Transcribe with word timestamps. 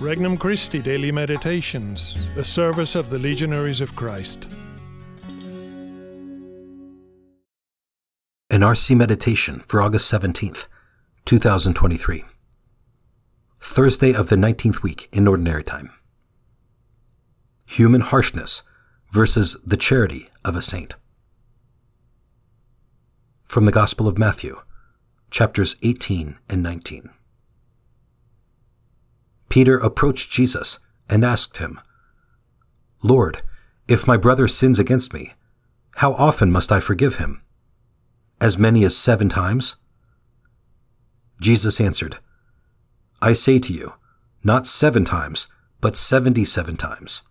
Regnum 0.00 0.38
Christi 0.38 0.80
Daily 0.80 1.10
Meditations, 1.10 2.22
the 2.36 2.44
service 2.44 2.94
of 2.94 3.10
the 3.10 3.18
Legionaries 3.18 3.80
of 3.80 3.96
Christ. 3.96 4.46
An 8.48 8.60
RC 8.60 8.96
Meditation 8.96 9.58
for 9.66 9.82
August 9.82 10.08
17th, 10.12 10.68
2023. 11.24 12.24
Thursday 13.58 14.14
of 14.14 14.28
the 14.28 14.36
19th 14.36 14.84
week 14.84 15.08
in 15.10 15.26
Ordinary 15.26 15.64
Time. 15.64 15.90
Human 17.66 18.02
harshness 18.02 18.62
versus 19.10 19.56
the 19.66 19.76
charity 19.76 20.30
of 20.44 20.54
a 20.54 20.62
saint. 20.62 20.94
From 23.42 23.64
the 23.64 23.72
Gospel 23.72 24.06
of 24.06 24.16
Matthew, 24.16 24.60
chapters 25.32 25.74
18 25.82 26.38
and 26.48 26.62
19. 26.62 27.10
Peter 29.48 29.78
approached 29.78 30.30
Jesus 30.30 30.78
and 31.08 31.24
asked 31.24 31.58
him, 31.58 31.80
Lord, 33.02 33.42
if 33.86 34.06
my 34.06 34.16
brother 34.16 34.48
sins 34.48 34.78
against 34.78 35.14
me, 35.14 35.34
how 35.96 36.12
often 36.12 36.50
must 36.50 36.70
I 36.70 36.80
forgive 36.80 37.16
him? 37.16 37.42
As 38.40 38.58
many 38.58 38.84
as 38.84 38.96
seven 38.96 39.28
times? 39.28 39.76
Jesus 41.40 41.80
answered, 41.80 42.18
I 43.20 43.32
say 43.32 43.58
to 43.58 43.72
you, 43.72 43.94
not 44.44 44.66
seven 44.66 45.04
times, 45.04 45.48
but 45.80 45.96
seventy 45.96 46.44
seven 46.44 46.76
times. 46.76 47.22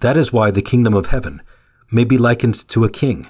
That 0.00 0.16
is 0.16 0.32
why 0.32 0.50
the 0.50 0.62
kingdom 0.62 0.94
of 0.94 1.06
heaven 1.06 1.42
may 1.90 2.04
be 2.04 2.18
likened 2.18 2.68
to 2.68 2.84
a 2.84 2.90
king 2.90 3.28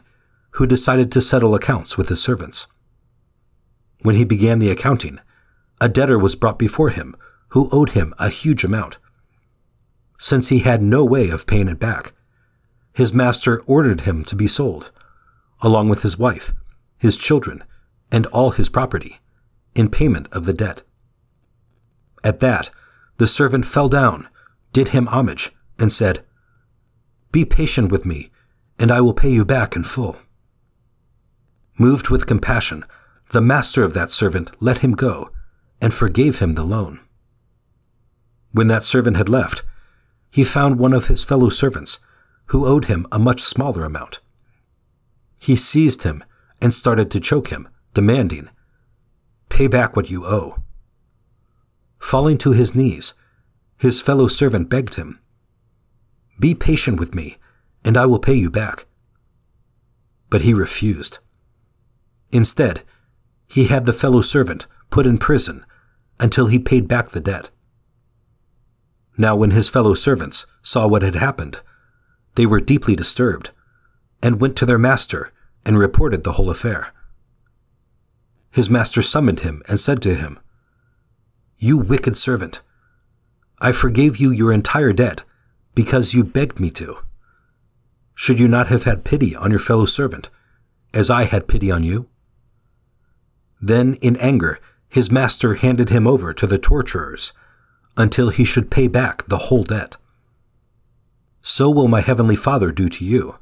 who 0.52 0.66
decided 0.66 1.10
to 1.12 1.20
settle 1.20 1.54
accounts 1.54 1.98
with 1.98 2.08
his 2.08 2.22
servants. 2.22 2.66
When 4.02 4.14
he 4.14 4.24
began 4.24 4.58
the 4.58 4.70
accounting, 4.70 5.18
a 5.80 5.88
debtor 5.88 6.18
was 6.18 6.36
brought 6.36 6.58
before 6.58 6.90
him 6.90 7.14
who 7.50 7.68
owed 7.72 7.90
him 7.90 8.14
a 8.18 8.28
huge 8.28 8.64
amount. 8.64 8.98
Since 10.18 10.48
he 10.48 10.60
had 10.60 10.82
no 10.82 11.04
way 11.04 11.30
of 11.30 11.46
paying 11.46 11.68
it 11.68 11.78
back, 11.78 12.12
his 12.92 13.12
master 13.12 13.62
ordered 13.66 14.02
him 14.02 14.24
to 14.24 14.36
be 14.36 14.46
sold, 14.46 14.90
along 15.62 15.88
with 15.88 16.02
his 16.02 16.18
wife, 16.18 16.52
his 16.98 17.16
children, 17.16 17.64
and 18.10 18.26
all 18.26 18.50
his 18.50 18.68
property, 18.68 19.20
in 19.74 19.88
payment 19.88 20.28
of 20.32 20.44
the 20.44 20.52
debt. 20.52 20.82
At 22.22 22.40
that, 22.40 22.70
the 23.16 23.26
servant 23.26 23.64
fell 23.64 23.88
down, 23.88 24.28
did 24.72 24.88
him 24.88 25.06
homage, 25.06 25.50
and 25.78 25.90
said, 25.90 26.20
Be 27.32 27.44
patient 27.44 27.90
with 27.90 28.04
me, 28.04 28.30
and 28.78 28.90
I 28.90 29.00
will 29.00 29.14
pay 29.14 29.30
you 29.30 29.44
back 29.44 29.76
in 29.76 29.84
full. 29.84 30.16
Moved 31.78 32.10
with 32.10 32.26
compassion, 32.26 32.84
the 33.30 33.40
master 33.40 33.82
of 33.84 33.94
that 33.94 34.10
servant 34.10 34.50
let 34.60 34.78
him 34.78 34.92
go 34.92 35.30
and 35.80 35.94
forgave 35.94 36.40
him 36.40 36.54
the 36.54 36.64
loan. 36.64 37.00
When 38.52 38.66
that 38.68 38.82
servant 38.82 39.16
had 39.16 39.28
left, 39.28 39.62
he 40.30 40.44
found 40.44 40.78
one 40.78 40.92
of 40.92 41.08
his 41.08 41.24
fellow 41.24 41.48
servants 41.48 41.98
who 42.46 42.66
owed 42.66 42.86
him 42.86 43.06
a 43.12 43.18
much 43.18 43.40
smaller 43.40 43.84
amount. 43.84 44.20
He 45.38 45.56
seized 45.56 46.02
him 46.02 46.24
and 46.60 46.74
started 46.74 47.10
to 47.10 47.20
choke 47.20 47.48
him, 47.48 47.68
demanding, 47.94 48.50
Pay 49.48 49.68
back 49.68 49.96
what 49.96 50.10
you 50.10 50.24
owe. 50.24 50.62
Falling 51.98 52.38
to 52.38 52.52
his 52.52 52.74
knees, 52.74 53.14
his 53.78 54.00
fellow 54.00 54.28
servant 54.28 54.68
begged 54.68 54.94
him, 54.94 55.20
Be 56.38 56.54
patient 56.54 56.98
with 56.98 57.14
me, 57.14 57.36
and 57.84 57.96
I 57.96 58.06
will 58.06 58.18
pay 58.18 58.34
you 58.34 58.50
back. 58.50 58.86
But 60.28 60.42
he 60.42 60.54
refused. 60.54 61.18
Instead, 62.30 62.82
he 63.48 63.66
had 63.66 63.86
the 63.86 63.92
fellow 63.92 64.20
servant 64.20 64.66
put 64.90 65.06
in 65.06 65.18
prison 65.18 65.64
until 66.18 66.46
he 66.46 66.58
paid 66.58 66.86
back 66.86 67.08
the 67.08 67.20
debt. 67.20 67.50
Now, 69.20 69.36
when 69.36 69.50
his 69.50 69.68
fellow 69.68 69.92
servants 69.92 70.46
saw 70.62 70.88
what 70.88 71.02
had 71.02 71.14
happened, 71.14 71.60
they 72.36 72.46
were 72.46 72.58
deeply 72.58 72.96
disturbed, 72.96 73.50
and 74.22 74.40
went 74.40 74.56
to 74.56 74.64
their 74.64 74.78
master 74.78 75.30
and 75.62 75.78
reported 75.78 76.24
the 76.24 76.32
whole 76.32 76.48
affair. 76.48 76.94
His 78.50 78.70
master 78.70 79.02
summoned 79.02 79.40
him 79.40 79.62
and 79.68 79.78
said 79.78 80.00
to 80.02 80.14
him, 80.14 80.38
You 81.58 81.76
wicked 81.76 82.16
servant, 82.16 82.62
I 83.58 83.72
forgave 83.72 84.16
you 84.16 84.30
your 84.30 84.54
entire 84.54 84.94
debt 84.94 85.24
because 85.74 86.14
you 86.14 86.24
begged 86.24 86.58
me 86.58 86.70
to. 86.70 86.96
Should 88.14 88.40
you 88.40 88.48
not 88.48 88.68
have 88.68 88.84
had 88.84 89.04
pity 89.04 89.36
on 89.36 89.50
your 89.50 89.60
fellow 89.60 89.84
servant, 89.84 90.30
as 90.94 91.10
I 91.10 91.24
had 91.24 91.46
pity 91.46 91.70
on 91.70 91.82
you? 91.82 92.08
Then, 93.60 93.98
in 94.00 94.16
anger, 94.16 94.60
his 94.88 95.10
master 95.10 95.56
handed 95.56 95.90
him 95.90 96.06
over 96.06 96.32
to 96.32 96.46
the 96.46 96.58
torturers 96.58 97.34
until 97.96 98.30
he 98.30 98.44
should 98.44 98.70
pay 98.70 98.88
back 98.88 99.26
the 99.26 99.38
whole 99.38 99.64
debt. 99.64 99.96
So 101.40 101.70
will 101.70 101.88
my 101.88 102.00
heavenly 102.00 102.36
Father 102.36 102.70
do 102.70 102.88
to 102.88 103.04
you, 103.04 103.38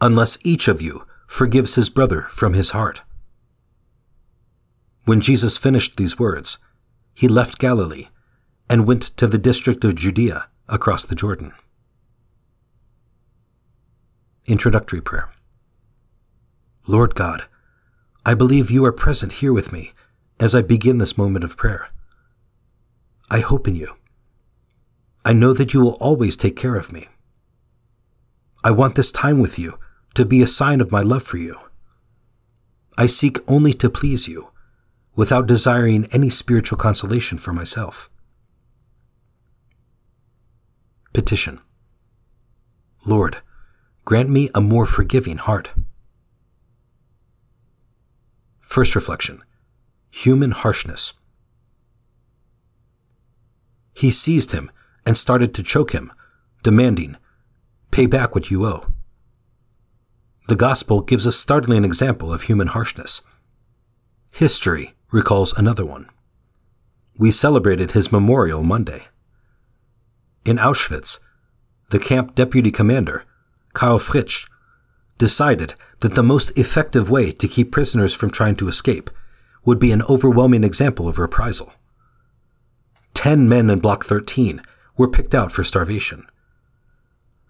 unless 0.00 0.38
each 0.44 0.68
of 0.68 0.80
you 0.80 1.06
forgives 1.26 1.74
his 1.74 1.90
brother 1.90 2.22
from 2.30 2.54
his 2.54 2.70
heart. 2.70 3.02
When 5.04 5.20
Jesus 5.20 5.56
finished 5.56 5.96
these 5.96 6.18
words, 6.18 6.58
he 7.14 7.28
left 7.28 7.58
Galilee 7.58 8.08
and 8.68 8.86
went 8.86 9.02
to 9.02 9.26
the 9.26 9.38
district 9.38 9.84
of 9.84 9.94
Judea 9.94 10.48
across 10.68 11.04
the 11.04 11.14
Jordan. 11.14 11.52
Introductory 14.46 15.00
Prayer 15.00 15.30
Lord 16.86 17.14
God, 17.14 17.44
I 18.24 18.34
believe 18.34 18.70
you 18.70 18.84
are 18.84 18.92
present 18.92 19.34
here 19.34 19.52
with 19.52 19.72
me 19.72 19.92
as 20.38 20.54
I 20.54 20.62
begin 20.62 20.98
this 20.98 21.18
moment 21.18 21.44
of 21.44 21.56
prayer. 21.56 21.88
I 23.30 23.40
hope 23.40 23.68
in 23.68 23.76
you. 23.76 23.94
I 25.24 25.32
know 25.32 25.52
that 25.52 25.72
you 25.72 25.80
will 25.80 25.96
always 26.00 26.36
take 26.36 26.56
care 26.56 26.76
of 26.76 26.92
me. 26.92 27.08
I 28.64 28.72
want 28.72 28.96
this 28.96 29.12
time 29.12 29.38
with 29.38 29.58
you 29.58 29.78
to 30.14 30.24
be 30.24 30.42
a 30.42 30.46
sign 30.46 30.80
of 30.80 30.90
my 30.90 31.02
love 31.02 31.22
for 31.22 31.36
you. 31.36 31.56
I 32.98 33.06
seek 33.06 33.38
only 33.48 33.72
to 33.74 33.88
please 33.88 34.26
you, 34.28 34.50
without 35.14 35.46
desiring 35.46 36.06
any 36.12 36.28
spiritual 36.28 36.76
consolation 36.78 37.38
for 37.38 37.52
myself. 37.52 38.10
Petition 41.12 41.60
Lord, 43.06 43.38
grant 44.04 44.28
me 44.28 44.50
a 44.54 44.60
more 44.60 44.86
forgiving 44.86 45.38
heart. 45.38 45.70
First 48.60 48.94
reflection 48.94 49.42
Human 50.10 50.50
harshness. 50.50 51.14
He 54.00 54.10
seized 54.10 54.52
him 54.52 54.70
and 55.04 55.14
started 55.14 55.52
to 55.52 55.62
choke 55.62 55.92
him, 55.92 56.10
demanding, 56.62 57.18
Pay 57.90 58.06
back 58.06 58.34
what 58.34 58.50
you 58.50 58.64
owe. 58.64 58.86
The 60.48 60.56
Gospel 60.56 61.02
gives 61.02 61.26
a 61.26 61.32
startling 61.32 61.84
example 61.84 62.32
of 62.32 62.44
human 62.44 62.68
harshness. 62.68 63.20
History 64.32 64.94
recalls 65.12 65.52
another 65.52 65.84
one. 65.84 66.08
We 67.18 67.30
celebrated 67.30 67.92
his 67.92 68.10
memorial 68.10 68.62
Monday. 68.62 69.08
In 70.46 70.56
Auschwitz, 70.56 71.18
the 71.90 71.98
camp 71.98 72.34
deputy 72.34 72.70
commander, 72.70 73.24
Karl 73.74 73.98
Fritsch, 73.98 74.48
decided 75.18 75.74
that 75.98 76.14
the 76.14 76.22
most 76.22 76.56
effective 76.56 77.10
way 77.10 77.32
to 77.32 77.46
keep 77.46 77.70
prisoners 77.70 78.14
from 78.14 78.30
trying 78.30 78.56
to 78.56 78.68
escape 78.68 79.10
would 79.66 79.78
be 79.78 79.92
an 79.92 80.00
overwhelming 80.08 80.64
example 80.64 81.06
of 81.06 81.18
reprisal. 81.18 81.74
Ten 83.14 83.48
men 83.48 83.70
in 83.70 83.80
Block 83.80 84.04
13 84.04 84.62
were 84.96 85.08
picked 85.08 85.34
out 85.34 85.52
for 85.52 85.64
starvation. 85.64 86.26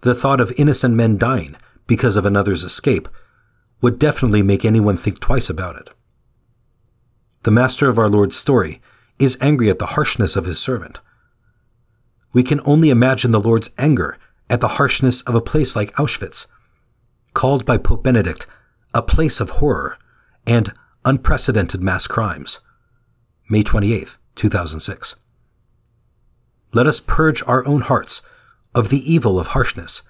The 0.03 0.15
thought 0.15 0.41
of 0.41 0.53
innocent 0.57 0.95
men 0.95 1.19
dying 1.19 1.57
because 1.87 2.17
of 2.17 2.25
another's 2.25 2.65
escape 2.65 3.09
would 3.81 3.99
definitely 3.99 4.43
make 4.43 4.65
anyone 4.65 4.97
think 4.97 5.21
twice 5.21 5.51
about 5.51 5.77
it. 5.77 5.91
The 7.43 7.51
master 7.51 7.89
of 7.89 7.99
our 7.99 8.09
Lord's 8.09 8.37
story 8.37 8.81
is 9.19 9.39
angry 9.41 9.71
at 9.71 9.79
the 9.79 9.87
harshness 9.87 10.37
of 10.37 10.45
his 10.45 10.61
servant. 10.61 11.01
We 12.33 12.43
can 12.43 12.61
only 12.65 12.91
imagine 12.91 13.33
the 13.33 13.41
Lord's 13.41 13.71
anger 13.79 14.19
at 14.49 14.61
the 14.61 14.69
harshness 14.69 15.23
of 15.23 15.35
a 15.35 15.41
place 15.41 15.75
like 15.75 15.95
Auschwitz, 15.95 16.47
called 17.35 17.65
by 17.65 17.79
Pope 17.79 18.05
Benedict 18.05 18.47
a 18.93 19.03
place 19.03 19.41
of 19.41 19.51
horror 19.51 19.99
and 20.47 20.73
unprecedented 21.05 21.83
mass 21.83 22.07
crimes. 22.07 22.61
May 23.49 23.63
28, 23.63 24.19
2006 24.35 25.17
let 26.73 26.87
us 26.87 27.01
purge 27.01 27.43
our 27.47 27.67
own 27.67 27.83
hearts 27.83 28.23
of 28.75 28.89
the 28.89 29.13
evil 29.13 29.39
of 29.39 29.49
harshness, 29.49 30.03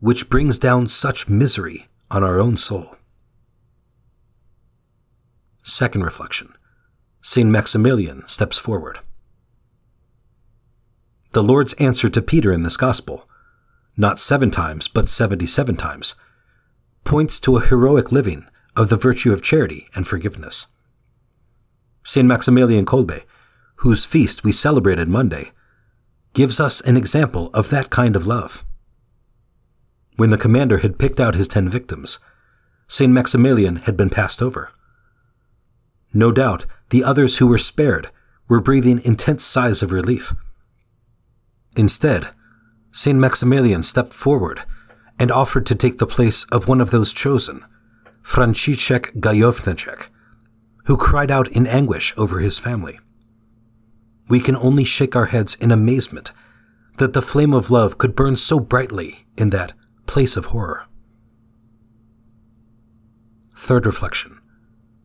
which 0.00 0.28
brings 0.28 0.58
down 0.58 0.88
such 0.88 1.28
misery 1.28 1.88
on 2.10 2.22
our 2.22 2.38
own 2.38 2.56
soul. 2.56 2.96
Second 5.62 6.02
reflection 6.02 6.54
St. 7.20 7.48
Maximilian 7.48 8.26
steps 8.26 8.58
forward. 8.58 9.00
The 11.32 11.42
Lord's 11.42 11.72
answer 11.74 12.08
to 12.08 12.22
Peter 12.22 12.52
in 12.52 12.62
this 12.62 12.76
gospel, 12.76 13.28
not 13.96 14.18
seven 14.18 14.50
times, 14.50 14.88
but 14.88 15.08
seventy 15.08 15.46
seven 15.46 15.76
times, 15.76 16.14
points 17.04 17.40
to 17.40 17.56
a 17.56 17.64
heroic 17.64 18.12
living 18.12 18.46
of 18.76 18.90
the 18.90 18.96
virtue 18.96 19.32
of 19.32 19.42
charity 19.42 19.88
and 19.94 20.06
forgiveness. 20.06 20.68
St. 22.04 22.26
Maximilian 22.26 22.86
Kolbe 22.86 23.22
whose 23.76 24.04
feast 24.04 24.44
we 24.44 24.52
celebrated 24.52 25.08
Monday, 25.08 25.52
gives 26.36 26.60
us 26.60 26.82
an 26.82 26.98
example 26.98 27.48
of 27.54 27.70
that 27.70 27.88
kind 27.88 28.14
of 28.14 28.26
love. 28.26 28.62
When 30.16 30.28
the 30.28 30.36
commander 30.36 30.78
had 30.78 30.98
picked 30.98 31.18
out 31.18 31.34
his 31.34 31.48
ten 31.48 31.66
victims, 31.66 32.18
St. 32.88 33.10
Maximilian 33.10 33.76
had 33.76 33.96
been 33.96 34.10
passed 34.10 34.42
over. 34.42 34.70
No 36.12 36.32
doubt 36.32 36.66
the 36.90 37.02
others 37.02 37.38
who 37.38 37.46
were 37.46 37.56
spared 37.56 38.08
were 38.48 38.60
breathing 38.60 39.00
intense 39.02 39.44
sighs 39.44 39.82
of 39.82 39.92
relief. 39.92 40.34
Instead, 41.74 42.28
St. 42.92 43.18
Maximilian 43.18 43.82
stepped 43.82 44.12
forward 44.12 44.60
and 45.18 45.32
offered 45.32 45.64
to 45.64 45.74
take 45.74 45.96
the 45.96 46.06
place 46.06 46.44
of 46.52 46.68
one 46.68 46.82
of 46.82 46.90
those 46.90 47.14
chosen, 47.14 47.64
Franciszek 48.22 49.20
Gajowniczek, 49.20 50.10
who 50.84 50.98
cried 50.98 51.30
out 51.30 51.48
in 51.48 51.66
anguish 51.66 52.12
over 52.18 52.40
his 52.40 52.58
family. 52.58 53.00
We 54.28 54.40
can 54.40 54.56
only 54.56 54.84
shake 54.84 55.14
our 55.14 55.26
heads 55.26 55.54
in 55.54 55.70
amazement 55.70 56.32
that 56.98 57.12
the 57.12 57.22
flame 57.22 57.52
of 57.52 57.70
love 57.70 57.98
could 57.98 58.16
burn 58.16 58.36
so 58.36 58.58
brightly 58.58 59.26
in 59.36 59.50
that 59.50 59.72
place 60.06 60.36
of 60.36 60.46
horror. 60.46 60.86
Third 63.54 63.86
reflection 63.86 64.38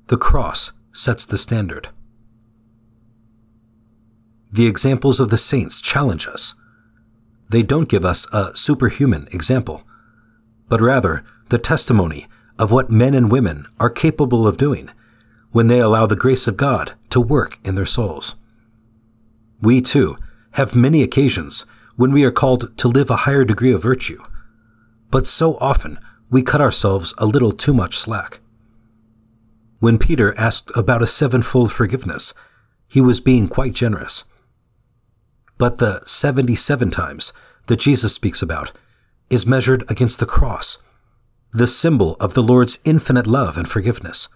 The 0.08 0.18
cross 0.18 0.72
sets 0.92 1.26
the 1.26 1.38
standard. 1.38 1.90
The 4.52 4.68
examples 4.68 5.20
of 5.20 5.30
the 5.30 5.38
saints 5.38 5.80
challenge 5.80 6.28
us. 6.28 6.56
They 7.50 7.64
don't 7.64 7.90
give 7.90 8.04
us 8.04 8.28
a 8.34 8.56
superhuman 8.56 9.28
example, 9.32 9.84
but 10.68 10.82
rather 10.82 11.24
the 11.50 11.58
testimony 11.58 12.28
of 12.60 12.72
what 12.72 12.92
men 12.92 13.14
and 13.14 13.32
women 13.32 13.66
are 13.80 13.90
capable 13.90 14.46
of 14.46 14.58
doing 14.58 14.90
when 15.52 15.68
they 15.68 15.80
allow 15.80 16.06
the 16.06 16.16
grace 16.16 16.48
of 16.48 16.58
God 16.58 16.94
to 17.10 17.20
work 17.20 17.60
in 17.64 17.76
their 17.76 17.86
souls. 17.86 18.36
We, 19.62 19.82
too, 19.82 20.18
have 20.52 20.76
many 20.76 21.04
occasions 21.04 21.66
when 21.96 22.12
we 22.12 22.24
are 22.24 22.32
called 22.32 22.78
to 22.78 22.88
live 22.88 23.10
a 23.10 23.28
higher 23.28 23.46
degree 23.46 23.72
of 23.72 23.84
virtue, 23.84 24.22
but 25.12 25.26
so 25.26 25.56
often 25.58 26.00
we 26.30 26.42
cut 26.42 26.62
ourselves 26.62 27.14
a 27.18 27.26
little 27.26 27.52
too 27.52 27.74
much 27.74 27.98
slack. 27.98 28.40
When 29.80 29.98
Peter 29.98 30.38
asked 30.38 30.72
about 30.76 31.02
a 31.02 31.08
sevenfold 31.08 31.72
forgiveness, 31.72 32.34
he 32.88 33.02
was 33.02 33.20
being 33.20 33.48
quite 33.48 33.74
generous. 33.74 34.24
But 35.58 35.78
the 35.78 36.02
77 36.06 36.90
times 36.92 37.34
that 37.68 37.80
Jesus 37.80 38.14
speaks 38.14 38.42
about 38.42 38.72
is 39.30 39.46
measured 39.46 39.90
against 39.90 40.20
the 40.20 40.26
cross, 40.26 40.78
the 41.54 41.68
symbol 41.68 42.16
of 42.20 42.34
the 42.34 42.44
Lord's 42.44 42.80
infinite 42.86 43.28
love 43.28 43.58
and 43.58 43.68
forgiveness. 43.68 44.28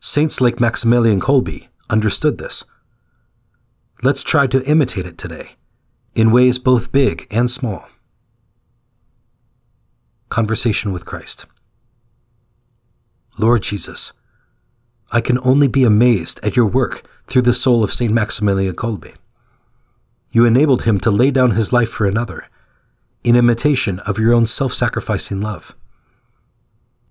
Saints 0.00 0.40
like 0.40 0.60
Maximilian 0.60 1.20
Kolbe 1.20 1.68
understood 1.88 2.38
this. 2.38 2.64
Let's 4.02 4.22
try 4.22 4.46
to 4.48 4.62
imitate 4.64 5.06
it 5.06 5.16
today, 5.16 5.52
in 6.14 6.30
ways 6.30 6.58
both 6.58 6.92
big 6.92 7.26
and 7.30 7.50
small. 7.50 7.86
Conversation 10.28 10.92
with 10.92 11.06
Christ. 11.06 11.46
Lord 13.38 13.62
Jesus, 13.62 14.12
I 15.12 15.22
can 15.22 15.38
only 15.44 15.66
be 15.66 15.84
amazed 15.84 16.44
at 16.44 16.56
your 16.56 16.66
work 16.66 17.08
through 17.26 17.42
the 17.42 17.54
soul 17.54 17.82
of 17.82 17.92
St. 17.92 18.12
Maximilian 18.12 18.74
Kolbe. 18.74 19.14
You 20.30 20.44
enabled 20.44 20.82
him 20.82 20.98
to 21.00 21.10
lay 21.10 21.30
down 21.30 21.52
his 21.52 21.72
life 21.72 21.88
for 21.88 22.06
another, 22.06 22.48
in 23.24 23.34
imitation 23.34 24.00
of 24.00 24.18
your 24.18 24.34
own 24.34 24.44
self 24.44 24.74
sacrificing 24.74 25.40
love. 25.40 25.74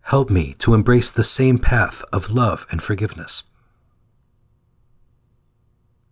Help 0.01 0.29
me 0.29 0.53
to 0.59 0.75
embrace 0.75 1.09
the 1.09 1.23
same 1.23 1.57
path 1.57 2.03
of 2.13 2.29
love 2.29 2.67
and 2.69 2.83
forgiveness. 2.83 3.43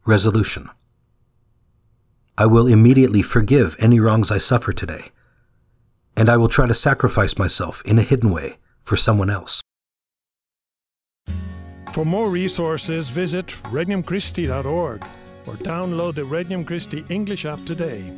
Resolution 0.05 0.69
I 2.37 2.45
will 2.45 2.67
immediately 2.67 3.21
forgive 3.21 3.77
any 3.79 4.01
wrongs 4.01 4.31
I 4.31 4.37
suffer 4.37 4.73
today, 4.73 5.11
and 6.17 6.27
I 6.27 6.35
will 6.35 6.49
try 6.49 6.67
to 6.67 6.73
sacrifice 6.73 7.37
myself 7.37 7.81
in 7.85 7.97
a 7.97 8.01
hidden 8.01 8.29
way 8.29 8.57
for 8.83 8.97
someone 8.97 9.29
else. 9.29 9.61
For 11.93 12.03
more 12.03 12.29
resources, 12.29 13.11
visit 13.11 13.47
regnumchristi.org 13.71 15.05
or 15.47 15.53
download 15.55 16.15
the 16.15 16.23
Regnum 16.23 16.65
Christi 16.65 17.05
English 17.09 17.45
app 17.45 17.59
today. 17.59 18.11